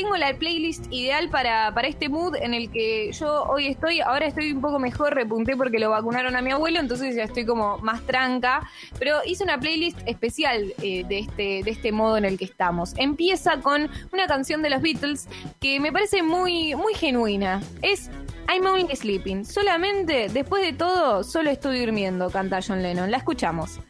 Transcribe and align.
tengo 0.00 0.16
la 0.16 0.32
playlist 0.32 0.86
ideal 0.90 1.28
para, 1.28 1.74
para 1.74 1.86
este 1.86 2.08
mood 2.08 2.34
en 2.36 2.54
el 2.54 2.70
que 2.70 3.12
yo 3.12 3.42
hoy 3.42 3.66
estoy. 3.66 4.00
Ahora 4.00 4.26
estoy 4.26 4.50
un 4.50 4.62
poco 4.62 4.78
mejor, 4.78 5.14
repunté 5.14 5.58
porque 5.58 5.78
lo 5.78 5.90
vacunaron 5.90 6.36
a 6.36 6.40
mi 6.40 6.52
abuelo, 6.52 6.80
entonces 6.80 7.14
ya 7.14 7.24
estoy 7.24 7.44
como 7.44 7.76
más 7.78 8.00
tranca. 8.06 8.66
Pero 8.98 9.18
hice 9.26 9.44
una 9.44 9.60
playlist 9.60 9.98
especial 10.06 10.72
eh, 10.82 11.04
de, 11.06 11.18
este, 11.18 11.62
de 11.62 11.70
este 11.70 11.92
modo 11.92 12.16
en 12.16 12.24
el 12.24 12.38
que 12.38 12.46
estamos. 12.46 12.94
Empieza 12.96 13.60
con 13.60 13.90
una 14.10 14.26
canción 14.26 14.62
de 14.62 14.70
los 14.70 14.80
Beatles 14.80 15.28
que 15.60 15.80
me 15.80 15.92
parece 15.92 16.22
muy, 16.22 16.74
muy 16.74 16.94
genuina. 16.94 17.60
Es 17.82 18.10
I'm 18.48 18.64
only 18.64 18.96
sleeping. 18.96 19.44
Solamente, 19.44 20.28
después 20.32 20.62
de 20.62 20.72
todo, 20.72 21.22
solo 21.24 21.50
estoy 21.50 21.78
durmiendo, 21.78 22.30
canta 22.30 22.60
John 22.66 22.82
Lennon. 22.82 23.10
La 23.10 23.18
escuchamos. 23.18 23.80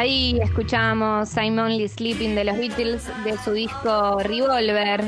Ahí 0.00 0.40
escuchamos 0.42 1.28
Simon 1.28 1.72
Only 1.72 1.86
Sleeping 1.86 2.34
de 2.34 2.44
los 2.44 2.56
Beatles 2.56 3.06
de 3.22 3.36
su 3.44 3.52
disco 3.52 4.18
Revolver 4.20 5.04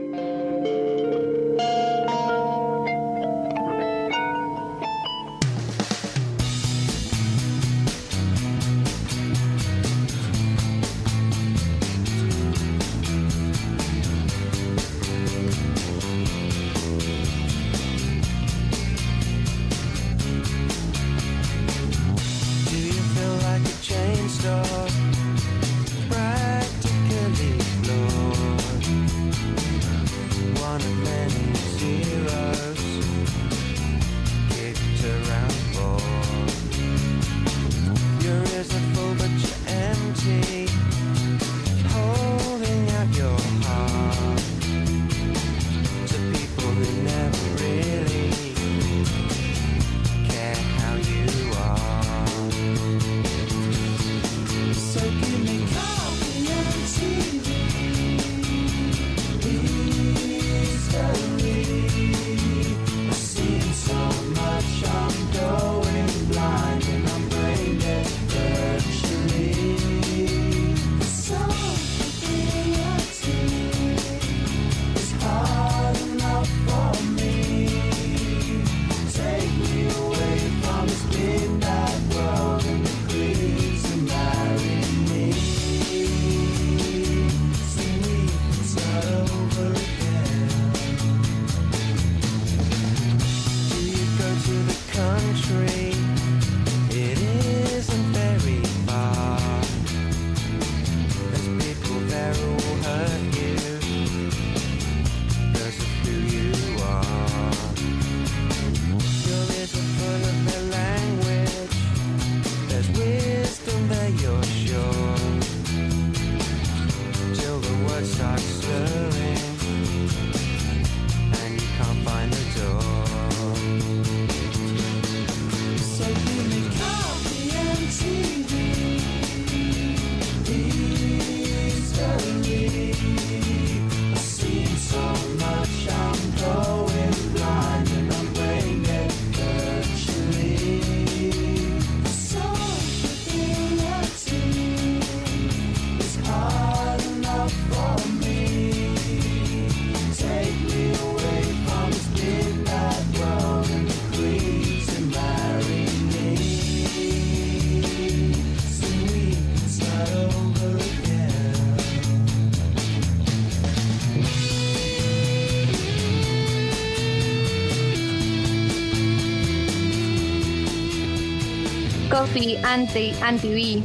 Anti, 172.63 173.11
Anti 173.21 173.83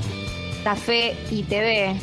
Café 0.62 1.16
y 1.30 1.42
TV 1.42 1.96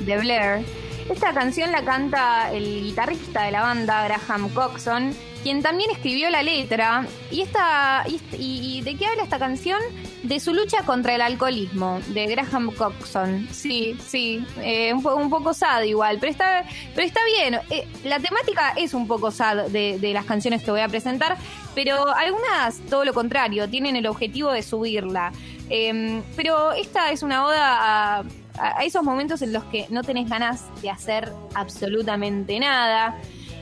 de 0.00 0.18
Blair. 0.18 0.64
Esta 1.10 1.32
canción 1.32 1.72
la 1.72 1.84
canta 1.84 2.52
el 2.52 2.82
guitarrista 2.82 3.44
de 3.44 3.52
la 3.52 3.62
banda, 3.62 4.04
Graham 4.04 4.48
Coxon, 4.50 5.14
quien 5.42 5.62
también 5.62 5.90
escribió 5.90 6.30
la 6.30 6.42
letra. 6.42 7.06
¿Y, 7.30 7.40
esta, 7.40 8.04
y, 8.38 8.82
de 8.82 8.94
qué 8.94 9.06
habla 9.06 9.24
esta 9.24 9.38
canción? 9.38 9.80
De 10.22 10.38
su 10.38 10.52
lucha 10.52 10.82
contra 10.84 11.14
el 11.14 11.22
alcoholismo, 11.22 12.00
de 12.08 12.26
Graham 12.26 12.70
Coxon. 12.72 13.48
Sí, 13.50 13.96
sí, 14.06 14.44
eh, 14.60 14.92
un, 14.92 15.04
un, 15.06 15.30
poco 15.30 15.54
sad 15.54 15.82
igual, 15.82 16.18
pero 16.20 16.30
está, 16.30 16.64
pero 16.94 17.06
está 17.06 17.20
bien. 17.24 17.58
Eh, 17.70 17.88
la 18.04 18.20
temática 18.20 18.74
es 18.76 18.94
un 18.94 19.08
poco 19.08 19.30
sad 19.30 19.68
de, 19.68 19.98
de 19.98 20.12
las 20.12 20.26
canciones 20.26 20.62
que 20.62 20.70
voy 20.70 20.80
a 20.80 20.88
presentar, 20.88 21.36
pero 21.74 22.14
algunas, 22.14 22.78
todo 22.90 23.04
lo 23.04 23.14
contrario, 23.14 23.68
tienen 23.68 23.96
el 23.96 24.06
objetivo 24.06 24.52
de 24.52 24.62
subirla. 24.62 25.32
Em, 25.70 26.22
pero 26.36 26.72
esta 26.72 27.10
es 27.10 27.22
una 27.22 27.46
oda 27.46 28.20
a, 28.20 28.84
esos 28.84 29.04
momentos 29.04 29.40
en 29.42 29.52
los 29.52 29.62
que 29.64 29.86
no 29.88 30.02
tenés 30.02 30.28
ganas 30.28 30.64
de 30.82 30.90
hacer 30.90 31.32
absolutamente 31.54 32.58
nada. 32.58 33.16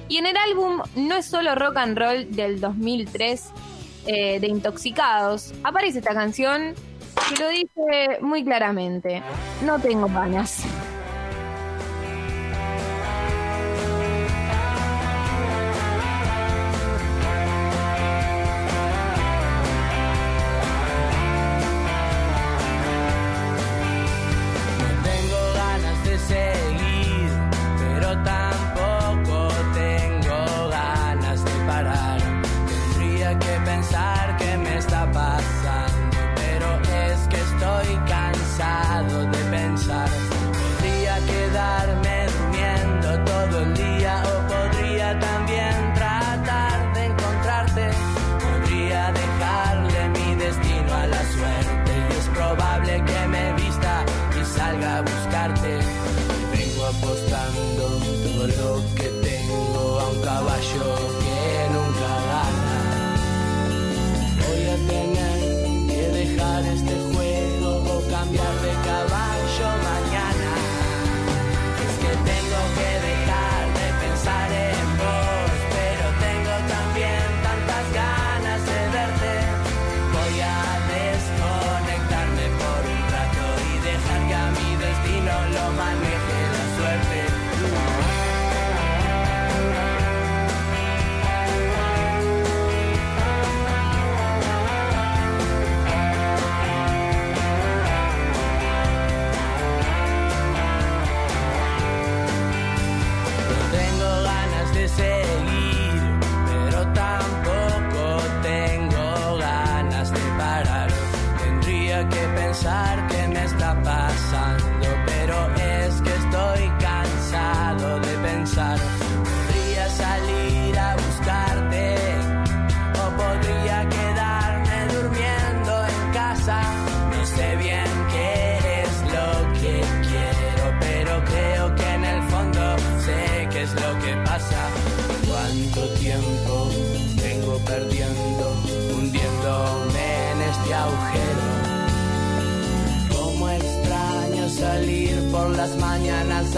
Y 0.09 0.19
en 0.19 0.27
el 0.27 0.37
álbum 0.37 0.81
No 0.95 1.17
es 1.17 1.27
solo 1.27 1.55
rock 1.55 1.77
and 1.79 1.99
roll 1.99 2.35
del 2.35 2.61
2003 2.61 3.51
eh, 4.07 4.41
de 4.41 4.47
Intoxicados, 4.47 5.53
aparece 5.65 5.99
esta 5.99 6.15
canción 6.15 6.75
que 7.29 7.43
lo 7.43 7.49
dice 7.49 8.21
muy 8.21 8.45
claramente, 8.45 9.23
no 9.65 9.81
tengo 9.81 10.07
ganas. 10.07 10.65
A 58.49 58.87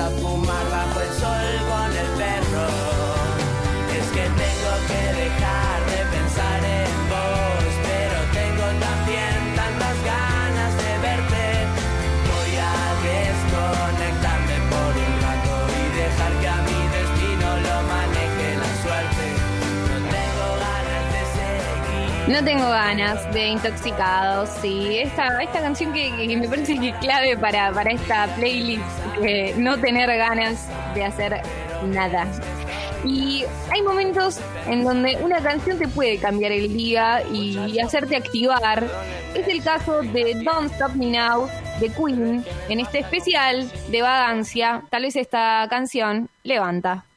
fumar 0.06 0.70
bajo 0.70 1.00
el 1.00 1.12
sol 1.20 1.48
con 1.68 1.90
el 1.96 2.06
perro. 2.16 2.66
Es 3.98 4.06
que 4.14 4.22
tengo 4.22 4.72
que 4.86 5.22
dejar 5.22 5.47
No 22.28 22.44
tengo 22.44 22.68
ganas 22.68 23.32
de 23.32 23.48
intoxicados, 23.48 24.50
sí. 24.60 24.98
Esta, 24.98 25.42
esta 25.42 25.60
canción 25.60 25.94
que, 25.94 26.36
me 26.36 26.46
parece 26.46 26.78
que 26.78 26.90
es 26.90 26.96
clave 26.96 27.38
para, 27.38 27.72
para 27.72 27.90
esta 27.90 28.26
playlist 28.36 28.84
no 29.56 29.78
tener 29.78 30.14
ganas 30.14 30.68
de 30.94 31.04
hacer 31.04 31.40
nada. 31.86 32.26
Y 33.02 33.46
hay 33.72 33.80
momentos 33.80 34.40
en 34.66 34.84
donde 34.84 35.16
una 35.22 35.40
canción 35.40 35.78
te 35.78 35.88
puede 35.88 36.18
cambiar 36.18 36.52
el 36.52 36.70
día 36.76 37.22
y 37.32 37.78
hacerte 37.78 38.16
activar. 38.16 38.86
Es 39.34 39.48
el 39.48 39.62
caso 39.62 40.02
de 40.02 40.34
Don't 40.44 40.70
Stop 40.72 40.96
Me 40.96 41.06
Now 41.06 41.48
de 41.80 41.88
Queen 41.88 42.44
en 42.68 42.80
este 42.80 42.98
especial 42.98 43.70
de 43.90 44.02
vagancia. 44.02 44.82
Tal 44.90 45.04
vez 45.04 45.16
esta 45.16 45.66
canción 45.70 46.28
levanta. 46.42 47.07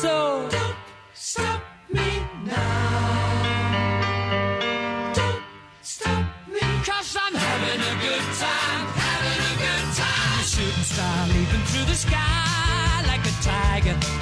So 0.00 0.48
don't 0.48 0.76
stop 1.12 1.60
me 1.92 2.22
now. 2.46 3.52
Don't 5.12 5.42
stop 5.82 6.24
me. 6.48 6.60
Cause 6.86 7.18
I'm 7.20 7.34
having 7.34 7.80
a 7.82 7.94
good 8.00 8.26
time, 8.40 8.86
having 8.96 9.40
a 9.50 9.54
good 9.60 9.86
time. 10.00 10.40
A 10.40 10.44
shooting 10.44 10.84
star 10.84 11.26
leaping 11.28 11.64
through 11.66 11.84
the 11.84 11.94
sky 11.94 13.04
like 13.08 13.26
a 13.26 13.34
tiger. 13.42 14.19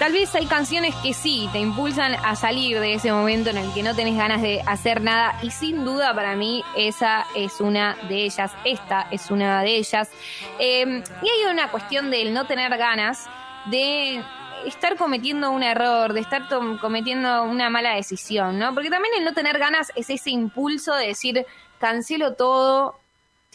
tal 0.00 0.12
vez 0.12 0.34
hay 0.34 0.46
canciones 0.46 0.92
que 0.96 1.14
sí 1.14 1.48
te 1.52 1.60
impulsan 1.60 2.14
a 2.14 2.34
salir 2.34 2.80
de 2.80 2.94
ese 2.94 3.12
momento 3.12 3.50
en 3.50 3.58
el 3.58 3.72
que 3.72 3.84
no 3.84 3.94
tenés 3.94 4.16
ganas 4.16 4.42
de 4.42 4.60
hacer 4.66 5.00
nada 5.00 5.38
y 5.42 5.50
sin 5.52 5.84
duda 5.84 6.12
para 6.12 6.34
mí 6.34 6.64
esa 6.76 7.24
es 7.36 7.60
una 7.60 7.96
de 8.08 8.24
ellas, 8.24 8.52
esta 8.64 9.06
es 9.12 9.30
una 9.30 9.62
de 9.62 9.76
ellas. 9.76 10.10
Eh, 10.58 11.04
y 11.22 11.28
hay 11.28 11.52
una 11.52 11.70
cuestión 11.70 12.10
del 12.10 12.34
no 12.34 12.46
tener 12.46 12.76
ganas 12.76 13.28
de 13.66 14.20
estar 14.66 14.96
cometiendo 14.96 15.52
un 15.52 15.62
error, 15.62 16.14
de 16.14 16.20
estar 16.20 16.48
cometiendo 16.80 17.44
una 17.44 17.70
mala 17.70 17.94
decisión, 17.94 18.58
¿no? 18.58 18.74
Porque 18.74 18.90
también 18.90 19.14
el 19.18 19.24
no 19.24 19.34
tener 19.34 19.58
ganas 19.58 19.92
es 19.94 20.10
ese 20.10 20.30
impulso 20.30 20.94
de 20.96 21.08
decir, 21.08 21.46
cancelo 21.78 22.34
todo, 22.34 22.98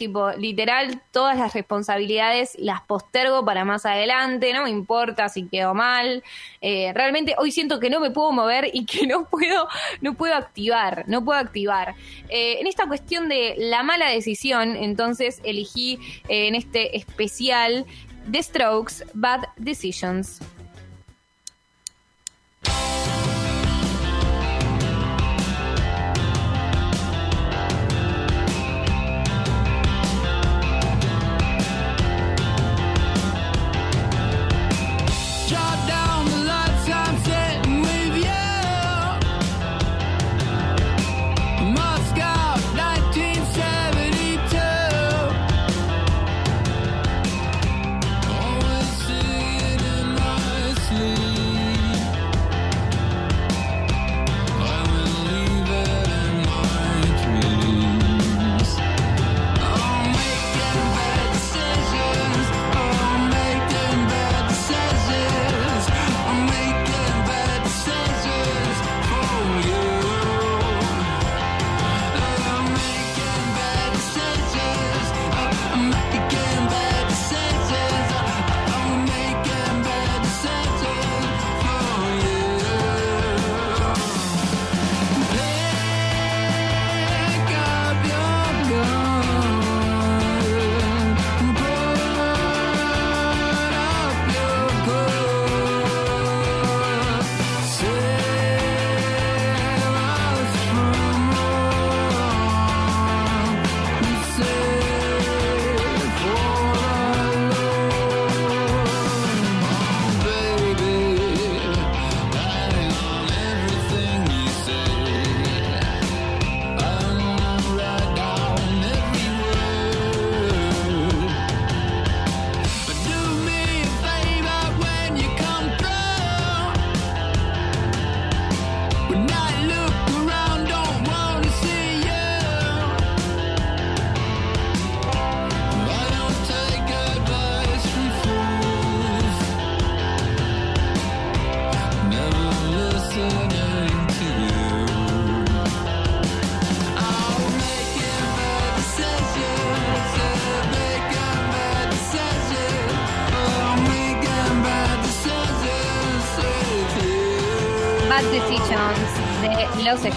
tipo, 0.00 0.30
literal, 0.30 1.02
todas 1.10 1.36
las 1.36 1.52
responsabilidades 1.52 2.56
las 2.58 2.80
postergo 2.80 3.44
para 3.44 3.66
más 3.66 3.84
adelante, 3.84 4.50
no 4.54 4.62
me 4.62 4.70
importa 4.70 5.28
si 5.28 5.46
quedo 5.46 5.74
mal. 5.74 6.24
Eh, 6.62 6.90
realmente 6.94 7.34
hoy 7.36 7.52
siento 7.52 7.78
que 7.78 7.90
no 7.90 8.00
me 8.00 8.10
puedo 8.10 8.32
mover 8.32 8.70
y 8.72 8.86
que 8.86 9.06
no 9.06 9.28
puedo, 9.28 9.68
no 10.00 10.14
puedo 10.14 10.34
activar, 10.34 11.04
no 11.06 11.22
puedo 11.22 11.38
activar. 11.38 11.96
Eh, 12.30 12.56
en 12.60 12.66
esta 12.66 12.86
cuestión 12.86 13.28
de 13.28 13.56
la 13.58 13.82
mala 13.82 14.08
decisión, 14.08 14.74
entonces 14.74 15.42
elegí 15.44 15.98
eh, 16.30 16.48
en 16.48 16.54
este 16.54 16.96
especial 16.96 17.84
The 18.32 18.42
Strokes 18.42 19.04
Bad 19.12 19.48
Decisions. 19.58 20.40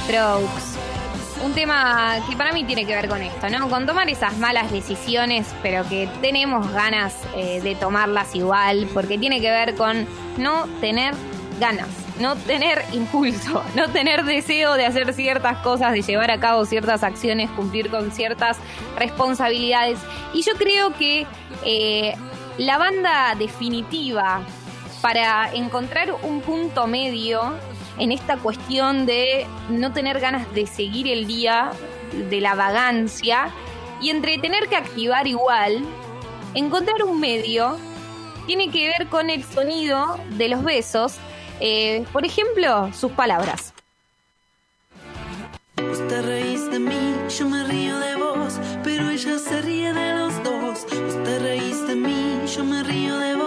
Strokes. 0.03 0.77
Un 1.43 1.53
tema 1.53 2.15
que 2.29 2.35
para 2.35 2.53
mí 2.53 2.63
tiene 2.63 2.85
que 2.85 2.95
ver 2.95 3.07
con 3.07 3.21
esto, 3.21 3.49
¿no? 3.49 3.69
Con 3.69 3.85
tomar 3.85 4.09
esas 4.09 4.37
malas 4.37 4.71
decisiones, 4.71 5.53
pero 5.61 5.87
que 5.87 6.09
tenemos 6.21 6.71
ganas 6.71 7.15
eh, 7.35 7.59
de 7.61 7.75
tomarlas 7.75 8.33
igual, 8.35 8.87
porque 8.93 9.17
tiene 9.17 9.41
que 9.41 9.49
ver 9.49 9.75
con 9.75 10.05
no 10.37 10.67
tener 10.79 11.13
ganas, 11.59 11.87
no 12.19 12.35
tener 12.35 12.83
impulso, 12.93 13.63
no 13.75 13.89
tener 13.89 14.23
deseo 14.23 14.75
de 14.75 14.85
hacer 14.85 15.13
ciertas 15.13 15.57
cosas, 15.59 15.93
de 15.93 16.01
llevar 16.01 16.31
a 16.31 16.39
cabo 16.39 16.65
ciertas 16.65 17.03
acciones, 17.03 17.49
cumplir 17.51 17.89
con 17.89 18.11
ciertas 18.11 18.57
responsabilidades. 18.97 19.99
Y 20.33 20.43
yo 20.43 20.53
creo 20.53 20.93
que 20.93 21.27
eh, 21.65 22.15
la 22.57 22.77
banda 22.77 23.35
definitiva 23.35 24.41
para 25.01 25.53
encontrar 25.53 26.13
un 26.23 26.39
punto 26.41 26.87
medio 26.87 27.53
en 27.97 28.11
esta 28.11 28.37
cuestión 28.37 29.05
de 29.05 29.45
no 29.69 29.93
tener 29.93 30.19
ganas 30.19 30.51
de 30.53 30.65
seguir 30.67 31.07
el 31.07 31.27
día, 31.27 31.71
de 32.29 32.41
la 32.41 32.55
vagancia, 32.55 33.49
y 34.01 34.09
entre 34.09 34.37
tener 34.37 34.67
que 34.67 34.75
activar 34.75 35.27
igual, 35.27 35.83
encontrar 36.53 37.03
un 37.03 37.19
medio 37.19 37.77
tiene 38.45 38.69
que 38.69 38.89
ver 38.89 39.07
con 39.07 39.29
el 39.29 39.43
sonido 39.43 40.19
de 40.31 40.49
los 40.49 40.63
besos. 40.63 41.15
Eh, 41.59 42.05
por 42.11 42.25
ejemplo, 42.25 42.91
sus 42.93 43.11
palabras. 43.11 43.73
Te 46.09 46.21
reís 46.21 46.69
de 46.69 46.79
mí, 46.79 47.15
yo 47.37 47.49
me 47.49 47.63
río 47.63 47.97
de 47.99 48.15
vos, 48.15 48.59
pero 48.83 49.09
ella 49.09 49.39
se 49.39 49.61
ríe 49.61 49.93
de 49.93 50.13
los 50.13 50.43
dos. 50.43 50.85
Te 51.23 51.39
reís 51.39 51.87
de 51.87 51.95
mí, 51.95 52.41
yo 52.55 52.63
me 52.63 52.83
río 52.83 53.17
de 53.17 53.35
vos, 53.35 53.42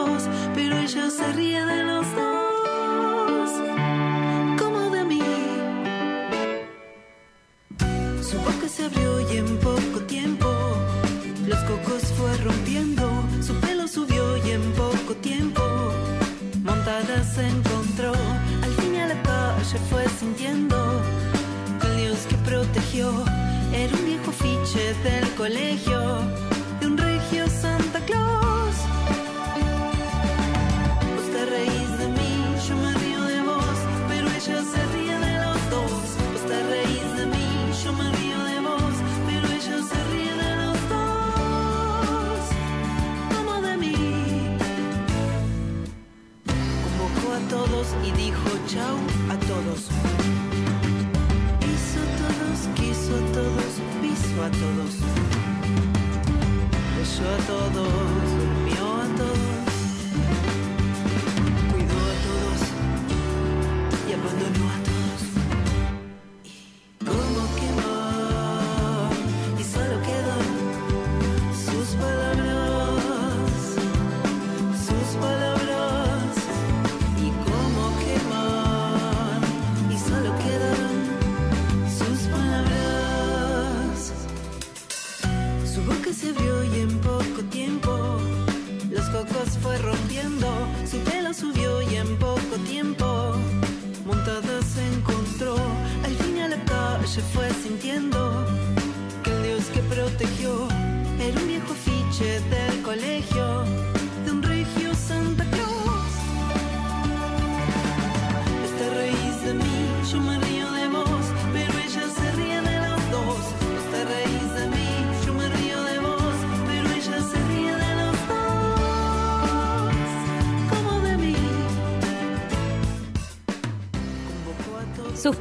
y 48.03 48.11
dijo 48.13 48.49
chau 48.67 48.97
a 49.29 49.37
todos. 49.47 49.89
Hizo 51.61 51.99
a 52.01 52.09
todos, 52.23 52.59
quiso 52.75 53.13
a 53.17 53.33
todos, 53.37 53.73
piso 54.01 54.43
a 54.43 54.51
todos. 54.51 54.93
Besó 56.97 57.25
a 57.29 57.39
todos, 57.47 58.36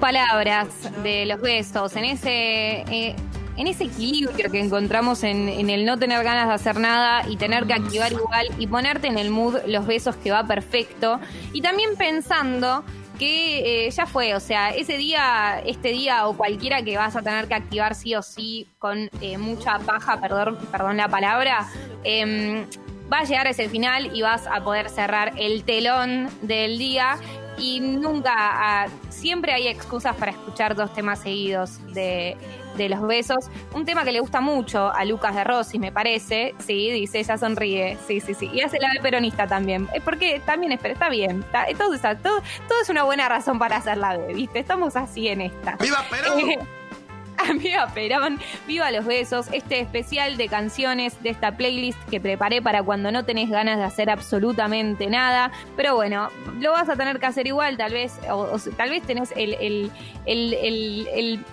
palabras 0.06 0.68
de 1.02 1.26
los 1.26 1.42
besos, 1.42 1.96
en 1.96 2.06
ese, 2.06 2.82
eh, 2.92 3.16
en 3.58 3.66
ese 3.66 3.86
equilibrio 3.86 4.52
que 4.52 4.60
encontramos 4.60 5.24
en, 5.24 5.68
el 5.68 5.84
no 5.84 5.98
tener 5.98 6.24
ganas 6.24 6.48
de 6.48 6.54
hacer 6.54 6.80
nada 6.80 7.28
y 7.28 7.38
tener 7.38 7.66
que 7.66 7.74
activar 7.74 8.12
igual 8.12 8.50
y 8.60 8.68
ponerte 8.68 9.08
en 9.08 9.18
el 9.18 9.32
mood 9.32 9.58
los 9.66 9.88
besos 9.88 10.16
que 10.16 10.30
va 10.30 10.46
perfecto. 10.46 11.20
Y 11.54 11.62
también 11.62 11.96
pensando 11.98 12.84
que 13.18 13.88
eh, 13.88 13.90
ya 13.90 14.06
fue, 14.06 14.36
o 14.36 14.40
sea, 14.40 14.70
ese 14.70 14.96
día, 14.96 15.60
este 15.66 15.88
día 15.88 16.28
o 16.28 16.38
cualquiera 16.38 16.84
que 16.84 16.98
vas 16.98 17.16
a 17.16 17.24
tener 17.24 17.48
que 17.48 17.56
activar 17.56 17.96
sí 17.96 18.14
o 18.14 18.22
sí 18.22 18.68
con 18.78 19.10
eh, 19.22 19.40
mucha 19.40 19.80
paja, 19.80 20.22
perdón, 20.22 20.60
perdón 20.72 20.98
la 20.98 21.08
palabra, 21.08 21.66
em, 22.04 22.68
va 23.12 23.22
a 23.22 23.24
llegar 23.24 23.48
ese 23.48 23.70
final 23.70 24.16
y 24.16 24.22
vas 24.22 24.46
a 24.46 24.64
poder 24.64 24.88
cerrar 24.92 25.34
el 25.38 25.64
telón 25.64 26.30
del 26.44 26.78
día 26.78 27.18
y 27.58 27.80
nunca, 27.80 28.32
ah, 28.36 28.88
siempre 29.10 29.54
hay 29.54 29.68
excusas 29.68 30.16
para 30.16 30.32
escuchar 30.32 30.76
dos 30.76 30.94
temas 30.94 31.20
seguidos 31.20 31.80
de, 31.94 32.36
de 32.78 32.90
los 32.90 33.02
besos. 33.02 33.46
Un 33.74 33.86
tema 33.86 34.04
que 34.04 34.12
le 34.12 34.20
gusta 34.20 34.42
mucho 34.42 34.92
a 34.92 35.06
Lucas 35.06 35.36
de 35.36 35.44
Rossi, 35.44 35.80
me 35.80 35.92
parece, 35.92 36.54
sí, 36.60 36.92
dice, 36.92 37.20
ella 37.20 37.38
sonríe, 37.38 37.98
sí, 38.08 38.20
sí, 38.20 38.34
sí, 38.34 38.50
y 38.54 38.62
hace 38.62 38.80
la 38.80 38.90
de 38.92 39.00
peronista 39.00 39.48
también, 39.48 39.88
es 39.94 40.02
porque 40.04 40.42
también 40.46 40.72
es, 40.74 40.84
está 40.84 41.10
bien, 41.10 41.40
está, 41.46 41.66
todo, 41.78 41.94
está- 41.94 42.18
todo, 42.18 42.42
todo 42.68 42.82
es 42.82 42.90
una 42.90 43.04
buena 43.04 43.30
razón 43.30 43.58
para 43.60 43.78
hacer 43.78 43.98
la 43.98 44.18
de, 44.18 44.34
¿viste? 44.34 44.60
Estamos 44.60 44.96
así 44.96 45.28
en 45.30 45.42
esta. 45.42 45.78
¡Viva 45.82 46.04
Perón! 46.10 46.68
Eh, 47.44 47.54
Viva 47.58 47.88
Perón, 47.94 48.40
viva 48.68 48.92
los 48.92 49.06
besos, 49.06 49.48
este 49.52 49.80
especial 49.80 50.38
de 50.38 50.48
canciones 50.48 51.22
de 51.24 51.30
esta 51.30 51.52
playlist 51.56 51.98
que 52.10 52.20
preparé 52.20 52.62
para 52.62 52.82
cuando 52.84 53.12
no 53.12 53.26
tenés 53.26 53.50
ganas 53.50 53.78
de 53.78 53.84
hacer 53.84 54.10
absolutamente 54.10 55.08
nada. 55.08 55.52
Pero 55.76 55.96
bueno, 55.96 56.30
lo 56.60 56.72
vas 56.72 56.90
a 56.90 56.96
tener 56.96 57.20
que 57.20 57.26
hacer 57.26 57.48
igual, 57.48 57.78
tal 57.78 57.94
vez, 57.94 58.14
o, 58.30 58.58
tal 58.78 58.90
vez 58.90 59.04
tenés 59.04 59.32
el, 59.36 59.54
el, 59.56 59.92
el, 60.26 60.54
el- 60.54 61.08
el- 61.14 61.46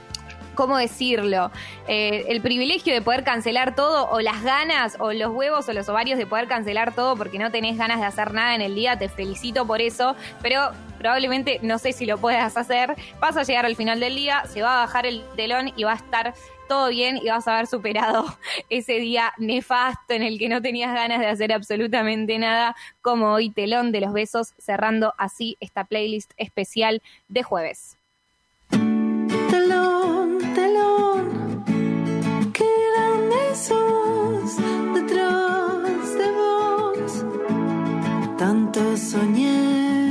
¿cómo 0.55 0.77
decirlo? 0.77 1.51
Eh, 1.88 2.27
el 2.29 2.42
privilegio 2.42 2.92
de 2.92 3.01
poder 3.01 3.25
cancelar 3.25 3.75
todo, 3.75 4.11
o 4.11 4.21
las 4.21 4.42
ganas, 4.42 4.97
o 5.01 5.12
los 5.12 5.31
huevos, 5.33 5.66
o 5.68 5.73
los 5.73 5.88
ovarios 5.88 6.18
de 6.18 6.27
poder 6.27 6.47
cancelar 6.47 6.95
todo 6.95 7.16
porque 7.16 7.38
no 7.38 7.51
tenés 7.51 7.79
ganas 7.79 8.01
de 8.01 8.07
hacer 8.07 8.35
nada 8.35 8.55
en 8.55 8.61
el 8.61 8.75
día. 8.75 8.99
Te 8.99 9.09
felicito 9.09 9.66
por 9.66 9.81
eso, 9.81 10.14
pero 10.42 10.71
probablemente, 11.02 11.58
no 11.62 11.80
sé 11.80 11.92
si 11.92 12.06
lo 12.06 12.16
puedas 12.16 12.56
hacer, 12.56 12.94
vas 13.18 13.36
a 13.36 13.42
llegar 13.42 13.66
al 13.66 13.74
final 13.74 13.98
del 13.98 14.14
día, 14.14 14.44
se 14.46 14.62
va 14.62 14.74
a 14.74 14.86
bajar 14.86 15.04
el 15.04 15.24
telón 15.34 15.72
y 15.76 15.82
va 15.82 15.94
a 15.94 15.96
estar 15.96 16.32
todo 16.68 16.90
bien 16.90 17.16
y 17.16 17.28
vas 17.28 17.48
a 17.48 17.54
haber 17.54 17.66
superado 17.66 18.24
ese 18.70 19.00
día 19.00 19.32
nefasto 19.36 20.14
en 20.14 20.22
el 20.22 20.38
que 20.38 20.48
no 20.48 20.62
tenías 20.62 20.94
ganas 20.94 21.18
de 21.18 21.26
hacer 21.26 21.52
absolutamente 21.52 22.38
nada, 22.38 22.76
como 23.00 23.32
hoy 23.32 23.50
telón 23.50 23.90
de 23.90 24.00
los 24.00 24.12
besos, 24.12 24.54
cerrando 24.58 25.12
así 25.18 25.56
esta 25.58 25.82
playlist 25.82 26.30
especial 26.36 27.02
de 27.26 27.42
jueves. 27.42 27.96
Telón, 28.70 30.38
telón, 30.54 31.64
qué 32.52 32.70
grande 32.94 33.56
sos 33.56 34.56
detrás 34.94 36.14
de 36.14 36.30
vos, 36.30 37.24
tanto 38.38 38.96
soñé. 38.96 40.01